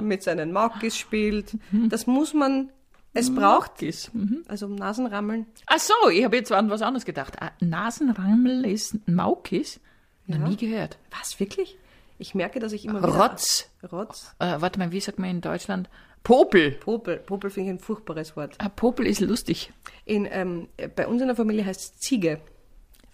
mit 0.00 0.22
seinen 0.22 0.52
Maukis 0.52 0.96
spielt. 0.96 1.56
Das 1.88 2.06
muss 2.06 2.34
man, 2.34 2.70
es 3.14 3.34
braucht, 3.34 3.80
Ist. 3.82 4.14
Mhm. 4.14 4.44
also 4.46 4.68
Nasenrammeln, 4.68 5.46
Ach 5.66 5.78
so, 5.78 5.94
ich 6.12 6.22
habe 6.24 6.36
jetzt 6.36 6.52
an 6.52 6.68
was 6.70 6.82
anderes 6.82 7.06
gedacht. 7.06 7.40
Ah, 7.40 7.50
Nasenrammel 7.60 8.66
ist 8.66 9.08
Maukis? 9.08 9.80
Noch 10.26 10.38
Ja. 10.38 10.48
nie 10.48 10.56
gehört. 10.56 10.98
Was, 11.18 11.40
wirklich? 11.40 11.78
Ich 12.18 12.34
merke, 12.34 12.60
dass 12.60 12.72
ich 12.72 12.84
immer. 12.84 13.02
Rotz. 13.02 13.70
Rotz. 13.90 14.34
Äh, 14.38 14.56
warte 14.60 14.78
mal, 14.78 14.92
wie 14.92 15.00
sagt 15.00 15.18
man 15.18 15.30
in 15.30 15.40
Deutschland? 15.40 15.88
Popel. 16.26 16.72
Popel. 16.72 17.18
Popel 17.18 17.50
finde 17.50 17.70
ich 17.70 17.76
ein 17.76 17.78
furchtbares 17.78 18.36
Wort. 18.36 18.56
Ah, 18.58 18.68
Popel 18.68 19.06
ist 19.06 19.20
lustig. 19.20 19.72
In, 20.04 20.26
ähm, 20.28 20.66
bei 20.96 21.06
uns 21.06 21.20
in 21.22 21.28
der 21.28 21.36
Familie 21.36 21.64
heißt 21.64 21.80
es 21.80 21.98
Ziege. 22.00 22.40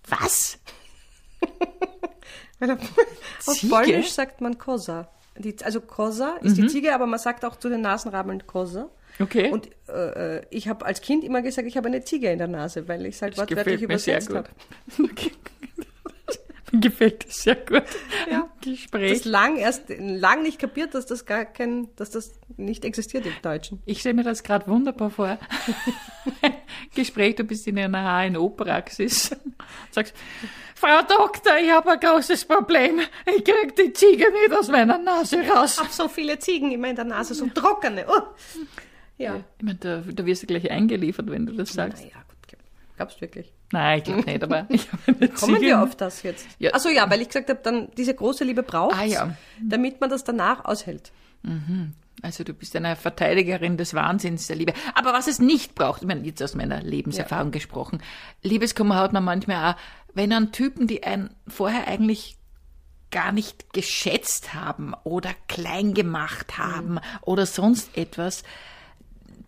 Was? 0.09 0.59
Weil 2.59 2.71
auf 2.71 2.78
auf? 3.47 3.69
Polnisch 3.69 4.12
sagt 4.12 4.40
man 4.40 4.57
Kosa. 4.57 5.11
Die, 5.37 5.54
also 5.62 5.83
Kosa 5.83 6.37
ist 6.40 6.57
Mhm. 6.57 6.62
die 6.62 6.66
Ziege, 6.69 6.95
aber 6.95 7.07
man 7.07 7.19
sagt 7.19 7.45
auch 7.45 7.57
zu 7.57 7.69
den 7.69 7.83
Nasenrameln 7.83 8.47
Kosa. 8.47 8.88
Okay. 9.21 9.50
Und 9.50 9.69
äh, 9.88 10.38
äh, 10.38 10.42
ich 10.49 10.69
habe 10.69 10.87
als 10.87 11.02
Kind 11.02 11.23
immer 11.23 11.42
gesagt, 11.42 11.69
ich 11.69 11.76
habe 11.76 11.88
eine 11.88 12.02
Ziege 12.02 12.31
in 12.31 12.38
der 12.38 12.49
Nase, 12.49 12.88
weil 12.88 13.04
ich 13.04 13.16
es 13.16 13.23
halt 13.23 13.35
das 13.35 13.40
wortwörtlich 13.40 13.81
gefällt 13.81 13.88
mir 13.90 13.99
sehr 13.99 14.14
übersetzt 14.23 14.28
gut. 14.28 14.37
habe. 14.38 14.49
Mir 15.14 15.14
gefällt 16.80 17.26
das 17.26 17.42
sehr 17.42 17.56
gut. 17.56 17.84
Ja. 18.30 18.48
Gespräch. 18.60 19.12
Das 19.12 19.24
lang 19.24 19.56
erst 19.56 19.84
lang 19.98 20.42
nicht 20.42 20.58
kapiert, 20.58 20.94
dass 20.94 21.06
das 21.06 21.26
gar 21.26 21.44
kein, 21.44 21.88
dass 21.96 22.10
das 22.10 22.32
nicht 22.56 22.84
existiert 22.84 23.26
im 23.26 23.34
Deutschen. 23.42 23.82
Ich 23.84 24.00
stelle 24.00 24.14
mir 24.14 24.24
das 24.24 24.42
gerade 24.42 24.66
wunderbar 24.66 25.10
vor. 25.10 25.38
Gespräch, 26.94 27.36
du 27.36 27.44
bist 27.44 27.66
in 27.66 27.78
einer 27.78 28.30
HNO-Praxis. 28.30 29.36
Sagst, 29.90 30.14
Frau 30.74 31.02
Doktor, 31.02 31.58
ich 31.58 31.70
habe 31.70 31.92
ein 31.92 32.00
großes 32.00 32.44
Problem. 32.44 33.00
Ich 33.26 33.44
krieg 33.44 33.76
die 33.76 33.92
Ziege 33.92 34.30
nicht 34.32 34.52
aus 34.52 34.68
meiner 34.68 34.98
Nase 34.98 35.40
raus. 35.46 35.74
Ich 35.74 35.80
habe 35.80 35.92
so 35.92 36.08
viele 36.08 36.38
Ziegen 36.38 36.72
in 36.72 36.96
der 36.96 37.04
Nase, 37.04 37.34
so 37.34 37.46
trockene. 37.48 38.06
Oh. 38.08 38.22
Ja. 39.18 39.36
Ich 39.58 39.64
meine, 39.64 39.78
da, 39.78 40.02
da 40.06 40.26
wirst 40.26 40.42
du 40.42 40.46
gleich 40.46 40.70
eingeliefert, 40.70 41.30
wenn 41.30 41.46
du 41.46 41.52
das 41.52 41.72
sagst. 41.72 42.02
Naja, 42.02 42.16
gut. 42.28 42.58
Glaubst 42.96 43.18
du 43.18 43.20
wirklich? 43.20 43.52
Nein, 43.72 43.98
ich 43.98 44.04
glaube 44.04 44.22
nicht, 44.30 44.42
aber 44.44 44.66
ich 44.70 44.92
habe 44.92 45.02
eine 45.06 45.28
Kommen 45.28 45.54
Ziege. 45.56 45.66
wir 45.66 45.82
auf 45.82 45.96
das 45.96 46.22
jetzt? 46.22 46.46
Ja. 46.58 46.70
Also 46.72 46.88
ja, 46.88 47.08
weil 47.10 47.20
ich 47.22 47.28
gesagt 47.28 47.48
habe, 47.50 47.60
dann 47.62 47.88
diese 47.96 48.14
große 48.14 48.44
Liebe 48.44 48.62
braucht 48.62 48.96
Ah, 48.96 49.04
ja. 49.04 49.34
damit 49.60 50.00
man 50.00 50.10
das 50.10 50.22
danach 50.24 50.64
aushält. 50.64 51.10
Also 52.22 52.44
du 52.44 52.54
bist 52.54 52.76
eine 52.76 52.94
Verteidigerin 52.94 53.76
des 53.76 53.94
Wahnsinns 53.94 54.46
der 54.46 54.54
Liebe. 54.56 54.74
Aber 54.94 55.12
was 55.12 55.26
es 55.26 55.40
nicht 55.40 55.74
braucht, 55.74 56.02
ich 56.02 56.06
meine, 56.08 56.24
jetzt 56.24 56.40
aus 56.42 56.54
meiner 56.54 56.80
Lebenserfahrung 56.82 57.50
gesprochen, 57.50 58.00
Liebeskummer 58.42 58.96
hat 58.96 59.12
man 59.12 59.24
manchmal 59.24 59.72
auch, 59.72 59.76
wenn 60.14 60.32
an 60.32 60.52
Typen, 60.52 60.86
die 60.86 61.02
einen 61.02 61.30
vorher 61.48 61.88
eigentlich 61.88 62.36
gar 63.10 63.32
nicht 63.32 63.72
geschätzt 63.72 64.54
haben 64.54 64.94
oder 65.04 65.30
klein 65.48 65.94
gemacht 65.94 66.58
haben 66.58 67.00
oder 67.22 67.44
sonst 67.46 67.96
etwas, 67.96 68.42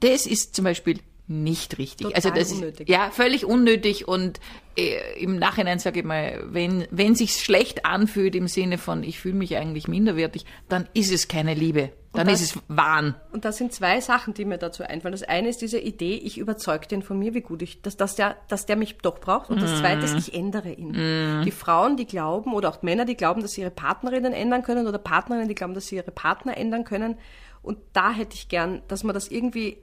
das 0.00 0.26
ist 0.26 0.54
zum 0.56 0.64
Beispiel 0.64 0.98
nicht 1.26 1.78
richtig. 1.78 2.08
Total 2.08 2.16
also 2.16 2.30
das 2.30 2.52
unnötig. 2.52 2.88
ist 2.88 2.94
ja 2.94 3.10
völlig 3.10 3.46
unnötig 3.46 4.06
und 4.06 4.40
äh, 4.76 5.22
im 5.22 5.38
Nachhinein 5.38 5.78
sage 5.78 6.00
ich 6.00 6.04
mal, 6.04 6.42
wenn 6.46 6.86
wenn 6.90 7.14
sich's 7.14 7.42
schlecht 7.42 7.86
anfühlt 7.86 8.34
im 8.34 8.46
Sinne 8.46 8.76
von 8.76 9.02
ich 9.02 9.18
fühle 9.20 9.34
mich 9.34 9.56
eigentlich 9.56 9.88
minderwertig, 9.88 10.44
dann 10.68 10.86
ist 10.92 11.10
es 11.10 11.26
keine 11.26 11.54
Liebe, 11.54 11.92
dann 12.12 12.26
das- 12.26 12.42
ist 12.42 12.56
es 12.56 12.62
Wahn. 12.68 13.14
Und 13.32 13.46
das 13.46 13.56
sind 13.56 13.72
zwei 13.72 14.02
Sachen, 14.02 14.34
die 14.34 14.44
mir 14.44 14.58
dazu 14.58 14.82
einfallen. 14.82 15.12
Das 15.12 15.22
eine 15.22 15.48
ist 15.48 15.62
diese 15.62 15.78
Idee, 15.78 16.16
ich 16.16 16.36
überzeuge 16.36 16.88
den 16.88 17.02
von 17.02 17.18
mir, 17.18 17.32
wie 17.32 17.40
gut 17.40 17.62
ich, 17.62 17.80
dass, 17.80 17.96
dass, 17.96 18.16
der, 18.16 18.36
dass 18.48 18.66
der 18.66 18.76
mich 18.76 18.98
doch 18.98 19.18
braucht. 19.18 19.48
Und 19.48 19.62
das 19.62 19.78
zweite 19.80 20.04
ist, 20.04 20.28
ich 20.28 20.34
ändere 20.34 20.72
ihn. 20.72 21.42
Die 21.44 21.50
Frauen, 21.50 21.96
die 21.96 22.06
glauben, 22.06 22.52
oder 22.52 22.68
auch 22.68 22.82
Männer, 22.82 23.06
die 23.06 23.16
glauben, 23.16 23.40
dass 23.40 23.52
sie 23.52 23.62
ihre 23.62 23.70
Partnerinnen 23.70 24.32
ändern 24.34 24.62
können, 24.62 24.86
oder 24.86 24.98
Partnerinnen, 24.98 25.48
die 25.48 25.54
glauben, 25.54 25.72
dass 25.74 25.86
sie 25.86 25.96
ihre 25.96 26.10
Partner 26.10 26.56
ändern 26.56 26.84
können. 26.84 27.16
Und 27.62 27.78
da 27.94 28.12
hätte 28.12 28.34
ich 28.34 28.48
gern, 28.48 28.82
dass 28.88 29.04
man 29.04 29.14
das 29.14 29.28
irgendwie 29.28 29.78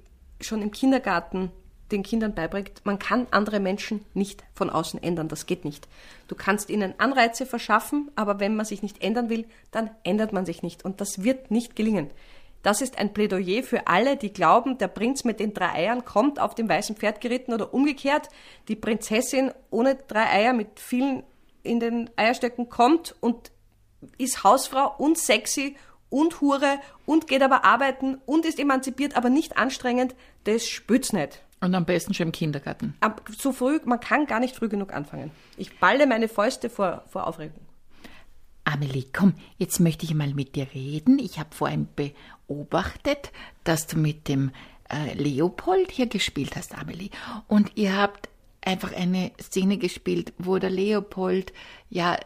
schon 0.46 0.62
im 0.62 0.72
Kindergarten 0.72 1.52
den 1.92 2.04
Kindern 2.04 2.34
beibringt, 2.34 2.82
man 2.86 3.00
kann 3.00 3.28
andere 3.32 3.60
Menschen 3.60 4.06
nicht 4.14 4.44
von 4.54 4.70
außen 4.70 5.02
ändern. 5.04 5.28
Das 5.28 5.46
geht 5.46 5.66
nicht. 5.66 5.88
Du 6.28 6.36
kannst 6.36 6.70
ihnen 6.70 6.94
Anreize 7.00 7.46
verschaffen, 7.46 8.10
aber 8.16 8.40
wenn 8.40 8.56
man 8.56 8.66
sich 8.66 8.82
nicht 8.82 9.04
ändern 9.04 9.30
will, 9.30 9.46
dann 9.72 9.92
ändert 10.04 10.32
man 10.32 10.46
sich 10.46 10.64
nicht. 10.64 10.86
Und 10.86 11.02
das 11.02 11.24
wird 11.24 11.52
nicht 11.52 11.76
gelingen. 11.76 12.10
Das 12.64 12.82
ist 12.82 13.00
ein 13.00 13.12
Plädoyer 13.14 13.64
für 13.64 13.88
alle, 13.88 14.18
die 14.18 14.32
glauben, 14.32 14.78
der 14.78 14.88
Prinz 14.88 15.24
mit 15.24 15.40
den 15.40 15.54
drei 15.54 15.74
Eiern 15.74 16.06
kommt 16.06 16.40
auf 16.40 16.54
dem 16.54 16.70
weißen 16.70 16.96
Pferd 16.96 17.20
geritten 17.20 17.54
oder 17.54 17.74
umgekehrt, 17.74 18.30
die 18.68 18.76
Prinzessin 18.76 19.52
ohne 19.72 19.96
drei 19.96 20.28
Eier 20.28 20.54
mit 20.54 20.80
vielen 20.80 21.24
in 21.64 21.80
den 21.80 22.10
Eierstöcken 22.16 22.70
kommt 22.70 23.16
und 23.20 23.52
ist 24.18 24.44
Hausfrau 24.44 24.96
und 24.98 25.18
sexy 25.18 25.76
und 26.12 26.42
Hure 26.42 26.80
und 27.08 27.26
geht 27.26 27.42
aber 27.42 27.66
arbeiten 27.66 28.20
und 28.28 28.46
ist 28.46 28.60
emanzipiert, 28.60 29.16
aber 29.16 29.32
nicht 29.32 29.58
anstrengend, 29.58 30.14
das 30.44 30.68
spürt's 30.68 31.14
nicht. 31.14 31.42
Und 31.62 31.74
am 31.74 31.86
besten 31.86 32.14
schon 32.14 32.28
im 32.28 32.32
Kindergarten. 32.32 32.96
Ab, 33.00 33.24
so 33.38 33.52
früh, 33.52 33.80
man 33.86 34.00
kann 34.00 34.26
gar 34.26 34.40
nicht 34.40 34.56
früh 34.56 34.68
genug 34.68 34.94
anfangen. 34.94 35.32
Ich 35.58 35.80
balle 35.80 36.08
meine 36.08 36.28
Fäuste 36.28 36.70
vor, 36.70 37.04
vor 37.08 37.28
Aufregung. 37.28 37.62
Amelie, 38.64 39.06
komm, 39.12 39.34
jetzt 39.58 39.80
möchte 39.80 40.06
ich 40.06 40.14
mal 40.14 40.34
mit 40.34 40.56
dir 40.56 40.68
reden. 40.74 41.20
Ich 41.20 41.40
habe 41.40 41.50
vorhin 41.54 41.88
beobachtet, 41.96 43.32
dass 43.64 43.88
du 43.88 43.98
mit 43.98 44.28
dem 44.28 44.52
äh, 44.90 45.14
Leopold 45.14 45.92
hier 45.92 46.08
gespielt 46.08 46.56
hast, 46.56 46.78
Amelie. 46.78 47.10
Und 47.48 47.72
ihr 47.76 47.96
habt 47.96 48.30
einfach 48.62 48.94
eine 48.94 49.32
Szene 49.42 49.78
gespielt, 49.78 50.34
wo 50.38 50.58
der 50.60 50.70
Leopold 50.70 51.54
ja 51.90 52.18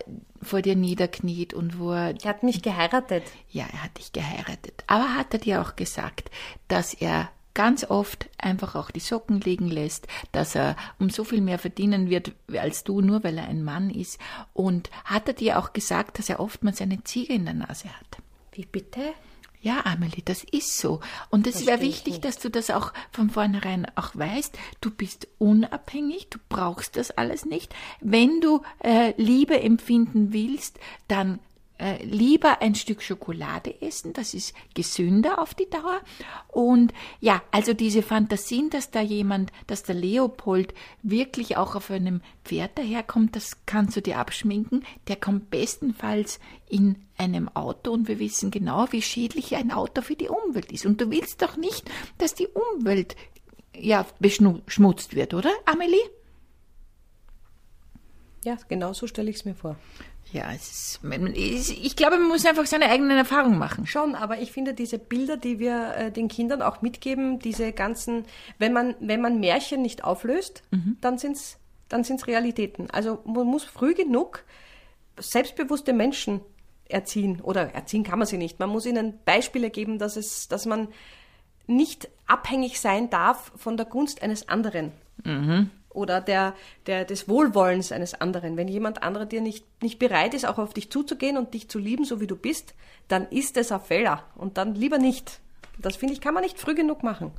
vor 0.41 0.61
dir 0.61 0.75
niederkniet 0.75 1.53
und 1.53 1.79
wo 1.79 1.91
er 1.91 2.15
Er 2.21 2.29
hat 2.29 2.43
mich 2.43 2.61
geheiratet. 2.61 3.23
ja, 3.49 3.65
er 3.71 3.83
hat 3.83 3.97
dich 3.97 4.11
geheiratet. 4.11 4.83
Aber 4.87 5.15
hat 5.15 5.33
er 5.33 5.39
dir 5.39 5.61
auch 5.61 5.75
gesagt, 5.75 6.29
dass 6.67 6.93
er 6.93 7.29
ganz 7.55 7.85
oft 7.85 8.29
einfach 8.37 8.75
auch 8.75 8.91
die 8.91 8.99
Socken 8.99 9.39
liegen 9.39 9.69
lässt, 9.69 10.07
dass 10.33 10.55
er 10.55 10.75
um 10.99 11.09
so 11.09 11.23
viel 11.23 11.41
mehr 11.41 11.57
verdienen 11.57 12.09
wird 12.09 12.33
als 12.53 12.83
du, 12.83 13.01
nur 13.01 13.23
weil 13.23 13.37
er 13.37 13.47
ein 13.47 13.63
Mann 13.63 13.89
ist. 13.89 14.19
Und 14.53 14.91
hat 15.05 15.27
er 15.27 15.33
dir 15.33 15.57
auch 15.57 15.73
gesagt, 15.73 16.19
dass 16.19 16.29
er 16.29 16.39
oftmals 16.39 16.81
eine 16.81 17.03
Ziege 17.05 17.33
in 17.33 17.45
der 17.45 17.53
Nase 17.53 17.87
hat? 17.87 18.17
Wie 18.51 18.65
bitte? 18.65 19.13
Ja, 19.65 19.83
Amelie, 19.83 20.21
das 20.23 20.43
ist 20.43 20.77
so. 20.77 20.99
Und 21.31 21.47
es 21.47 21.65
wäre 21.65 21.81
wichtig, 21.81 22.21
dass 22.21 22.37
du 22.37 22.51
das 22.51 22.69
auch 22.69 22.93
von 23.11 23.31
vornherein 23.31 23.87
auch 23.95 24.15
weißt. 24.15 24.55
Du 24.79 24.91
bist 24.91 25.27
unabhängig, 25.39 26.27
du 26.29 26.37
brauchst 26.49 26.97
das 26.97 27.09
alles 27.09 27.45
nicht. 27.45 27.73
Wenn 27.99 28.41
du 28.41 28.61
äh, 28.83 29.15
Liebe 29.17 29.59
empfinden 29.59 30.31
willst, 30.31 30.77
dann 31.07 31.39
äh, 31.77 32.03
lieber 32.03 32.61
ein 32.61 32.75
Stück 32.75 33.01
Schokolade 33.01 33.81
essen, 33.81 34.13
das 34.13 34.33
ist 34.33 34.53
gesünder 34.73 35.39
auf 35.39 35.53
die 35.53 35.69
Dauer. 35.69 36.01
Und 36.47 36.93
ja, 37.19 37.41
also 37.51 37.73
diese 37.73 38.01
Fantasien, 38.01 38.69
dass 38.69 38.91
da 38.91 39.01
jemand, 39.01 39.51
dass 39.67 39.83
der 39.83 39.95
Leopold 39.95 40.73
wirklich 41.03 41.57
auch 41.57 41.75
auf 41.75 41.91
einem 41.91 42.21
Pferd 42.43 42.77
daherkommt, 42.77 43.35
das 43.35 43.57
kannst 43.65 43.97
du 43.97 44.01
dir 44.01 44.19
abschminken. 44.19 44.85
Der 45.07 45.17
kommt 45.17 45.49
bestenfalls 45.49 46.39
in 46.69 46.95
einem 47.17 47.49
Auto 47.49 47.91
und 47.91 48.07
wir 48.07 48.19
wissen 48.19 48.51
genau, 48.51 48.87
wie 48.91 49.01
schädlich 49.01 49.55
ein 49.55 49.71
Auto 49.71 50.01
für 50.01 50.15
die 50.15 50.29
Umwelt 50.29 50.71
ist. 50.71 50.85
Und 50.85 51.01
du 51.01 51.11
willst 51.11 51.41
doch 51.41 51.57
nicht, 51.57 51.89
dass 52.17 52.33
die 52.33 52.47
Umwelt 52.47 53.15
ja 53.77 54.05
beschmutzt 54.19 55.15
wird, 55.15 55.33
oder, 55.33 55.51
Amelie? 55.65 55.99
Ja, 58.45 58.57
genau 58.67 58.93
so 58.93 59.07
stelle 59.07 59.29
ich 59.29 59.37
es 59.37 59.45
mir 59.45 59.55
vor. 59.55 59.75
Ja, 60.31 60.51
es 60.53 60.97
ist, 60.97 60.99
es- 61.35 61.69
ich 61.71 61.95
glaube, 61.95 62.17
man 62.17 62.27
muss 62.29 62.45
einfach 62.45 62.65
seine 62.65 62.85
eigenen 62.89 63.17
Erfahrungen 63.17 63.57
machen. 63.57 63.85
Schon, 63.87 64.15
aber 64.15 64.39
ich 64.39 64.51
finde 64.51 64.73
diese 64.73 64.97
Bilder, 64.99 65.37
die 65.37 65.59
wir 65.59 65.93
äh, 65.95 66.11
den 66.11 66.27
Kindern 66.27 66.61
auch 66.61 66.81
mitgeben, 66.81 67.39
diese 67.39 67.71
ganzen, 67.71 68.25
wenn 68.57 68.73
man, 68.73 68.95
wenn 68.99 69.21
man 69.21 69.39
Märchen 69.39 69.81
nicht 69.81 70.03
auflöst, 70.03 70.63
dann 71.01 71.17
sind's 71.17 71.57
dann 71.89 72.03
sind's 72.03 72.25
Realitäten. 72.27 72.89
Also 72.89 73.19
man 73.25 73.45
muss 73.45 73.63
früh 73.63 73.93
genug 73.93 74.43
selbstbewusste 75.19 75.93
Menschen 75.93 76.41
erziehen 76.89 77.41
oder 77.41 77.73
erziehen 77.73 78.03
kann 78.03 78.19
man 78.19 78.27
sie 78.27 78.37
nicht. 78.37 78.59
Man 78.59 78.69
muss 78.69 78.85
ihnen 78.85 79.19
Beispiele 79.25 79.69
geben, 79.69 79.97
dass 79.99 80.17
es, 80.17 80.47
dass 80.47 80.65
man 80.65 80.87
nicht 81.67 82.09
abhängig 82.27 82.79
sein 82.79 83.09
darf 83.09 83.51
von 83.55 83.77
der 83.77 83.85
Gunst 83.85 84.21
eines 84.21 84.49
anderen. 84.49 84.91
Mhm. 85.23 85.69
Oder 86.05 86.21
der, 86.21 86.53
der, 86.85 87.03
des 87.03 87.27
Wohlwollens 87.27 87.91
eines 87.91 88.13
anderen. 88.13 88.57
Wenn 88.57 88.67
jemand 88.67 89.01
anderer 89.01 89.25
dir 89.25 89.41
nicht, 89.41 89.65
nicht 89.81 89.97
bereit 89.99 90.33
ist, 90.35 90.45
auch 90.47 90.59
auf 90.59 90.73
dich 90.75 90.91
zuzugehen 90.91 91.35
und 91.37 91.53
dich 91.55 91.67
zu 91.67 91.79
lieben, 91.79 92.05
so 92.05 92.21
wie 92.21 92.27
du 92.27 92.35
bist, 92.35 92.75
dann 93.07 93.27
ist 93.29 93.57
es 93.57 93.71
ein 93.71 93.79
Fehler. 93.81 94.23
Und 94.35 94.57
dann 94.57 94.75
lieber 94.75 94.99
nicht. 94.99 95.39
Das 95.77 95.97
finde 95.97 96.13
ich, 96.13 96.21
kann 96.21 96.33
man 96.33 96.41
nicht 96.43 96.57
früh 96.57 96.73
genug 96.73 97.03
machen. 97.03 97.31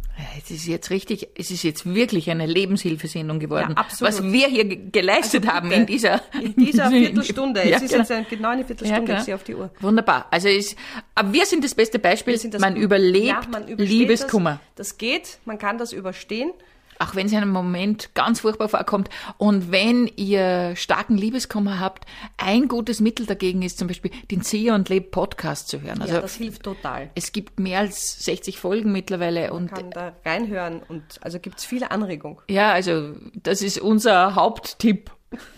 Es 0.43 0.51
ist 0.51 0.67
jetzt 0.67 0.91
richtig, 0.91 1.29
es 1.39 1.51
ist 1.51 1.63
jetzt 1.63 1.87
wirklich 1.95 2.29
eine 2.31 2.45
Lebenshilfesendung 2.45 3.39
geworden. 3.39 3.71
Ja, 3.75 3.77
absolut. 3.79 4.13
Was 4.13 4.23
wir 4.23 4.47
hier 4.49 4.65
ge- 4.67 4.91
geleistet 4.93 5.45
Also 5.47 5.57
haben 5.57 5.71
in 5.73 5.87
dieser, 5.87 6.21
in 6.43 6.55
dieser 6.55 6.91
Viertelstunde. 6.91 7.67
Ja, 7.67 7.77
es 7.79 7.85
ist 7.85 7.89
genau. 7.93 8.03
jetzt 8.03 8.11
ein, 8.13 8.27
genau 8.29 8.51
eine 8.51 8.65
Viertelstunde, 8.67 9.11
Ja, 9.13 9.19
ich 9.21 9.25
sehe 9.25 9.35
auf 9.35 9.43
die 9.45 9.55
Uhr. 9.55 9.71
Wunderbar. 9.81 10.27
Also 10.31 10.49
ist, 10.49 10.77
aber 11.15 11.33
wir 11.33 11.47
sind 11.47 11.65
das 11.65 11.75
beste 11.75 11.99
Beispiel. 11.99 12.37
Das 12.37 12.61
man 12.61 12.77
überlebt 12.77 13.27
Ja, 13.27 13.41
man 13.51 13.67
Liebeskummer. 13.69 14.61
Das, 14.75 14.89
das 14.89 14.99
geht, 14.99 15.39
man 15.47 15.57
kann 15.59 15.79
das 15.79 15.95
überstehen. 15.95 16.51
Auch 16.99 17.15
wenn 17.15 17.27
es 17.27 17.35
einem 17.35 17.51
Moment 17.51 18.15
ganz 18.15 18.41
furchtbar 18.41 18.69
vorkommt. 18.69 19.09
Und 19.39 19.71
wenn 19.71 20.11
ihr 20.17 20.75
starken 20.77 21.17
Liebeskummer 21.17 21.79
habt, 21.81 22.05
ein 22.37 22.69
gutes 22.69 23.01
Mittel 23.01 23.27
dagegen 23.27 23.63
ist 23.63 23.79
zum 23.79 23.89
Beispiel 23.89 24.11
den 24.31 24.43
Zieher 24.43 24.75
und 24.75 24.89
Leb 24.89 25.11
Podcast 25.11 25.69
zu 25.69 25.83
hören. 25.83 26.01
Also 26.01 26.15
ja, 26.15 26.21
das 26.21 26.35
hilft 26.35 26.63
total. 26.63 27.11
es 27.15 27.33
gibt 27.33 27.61
mehr 27.61 27.81
als 27.81 28.25
60 28.25 28.59
Folgen 28.59 28.93
mittlerweile 28.93 29.53
und 29.53 29.71
Man 29.73 29.81
kann 29.81 29.91
da 29.91 30.13
reinhören 30.25 30.83
und 30.89 31.03
also 31.21 31.39
gibt 31.39 31.59
es 31.59 31.65
viele 31.65 31.91
Anregungen. 31.91 32.39
ja, 32.49 32.73
also 32.73 33.13
das 33.35 33.63
ist 33.63 33.79
unser 33.79 34.35
Haupttipp 34.35 35.11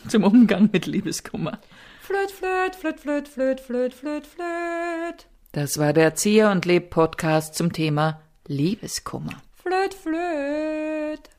zum 0.08 0.24
Umgang 0.24 0.70
mit 0.72 0.86
Liebeskummer. 0.86 1.58
Flöt, 2.00 2.30
flöt, 2.30 2.74
flöt, 2.74 2.98
flöt, 3.00 3.28
flöt, 3.28 3.60
flöt, 3.60 3.94
flöt, 3.94 4.26
flöt. 4.26 5.26
Das 5.52 5.78
war 5.78 5.92
der 5.92 6.14
Zieher 6.14 6.50
und 6.50 6.64
Leb 6.64 6.90
Podcast 6.90 7.54
zum 7.54 7.72
Thema 7.72 8.20
Liebeskummer. 8.46 9.42
Flöt, 9.68 9.94
flöt. 9.94 11.28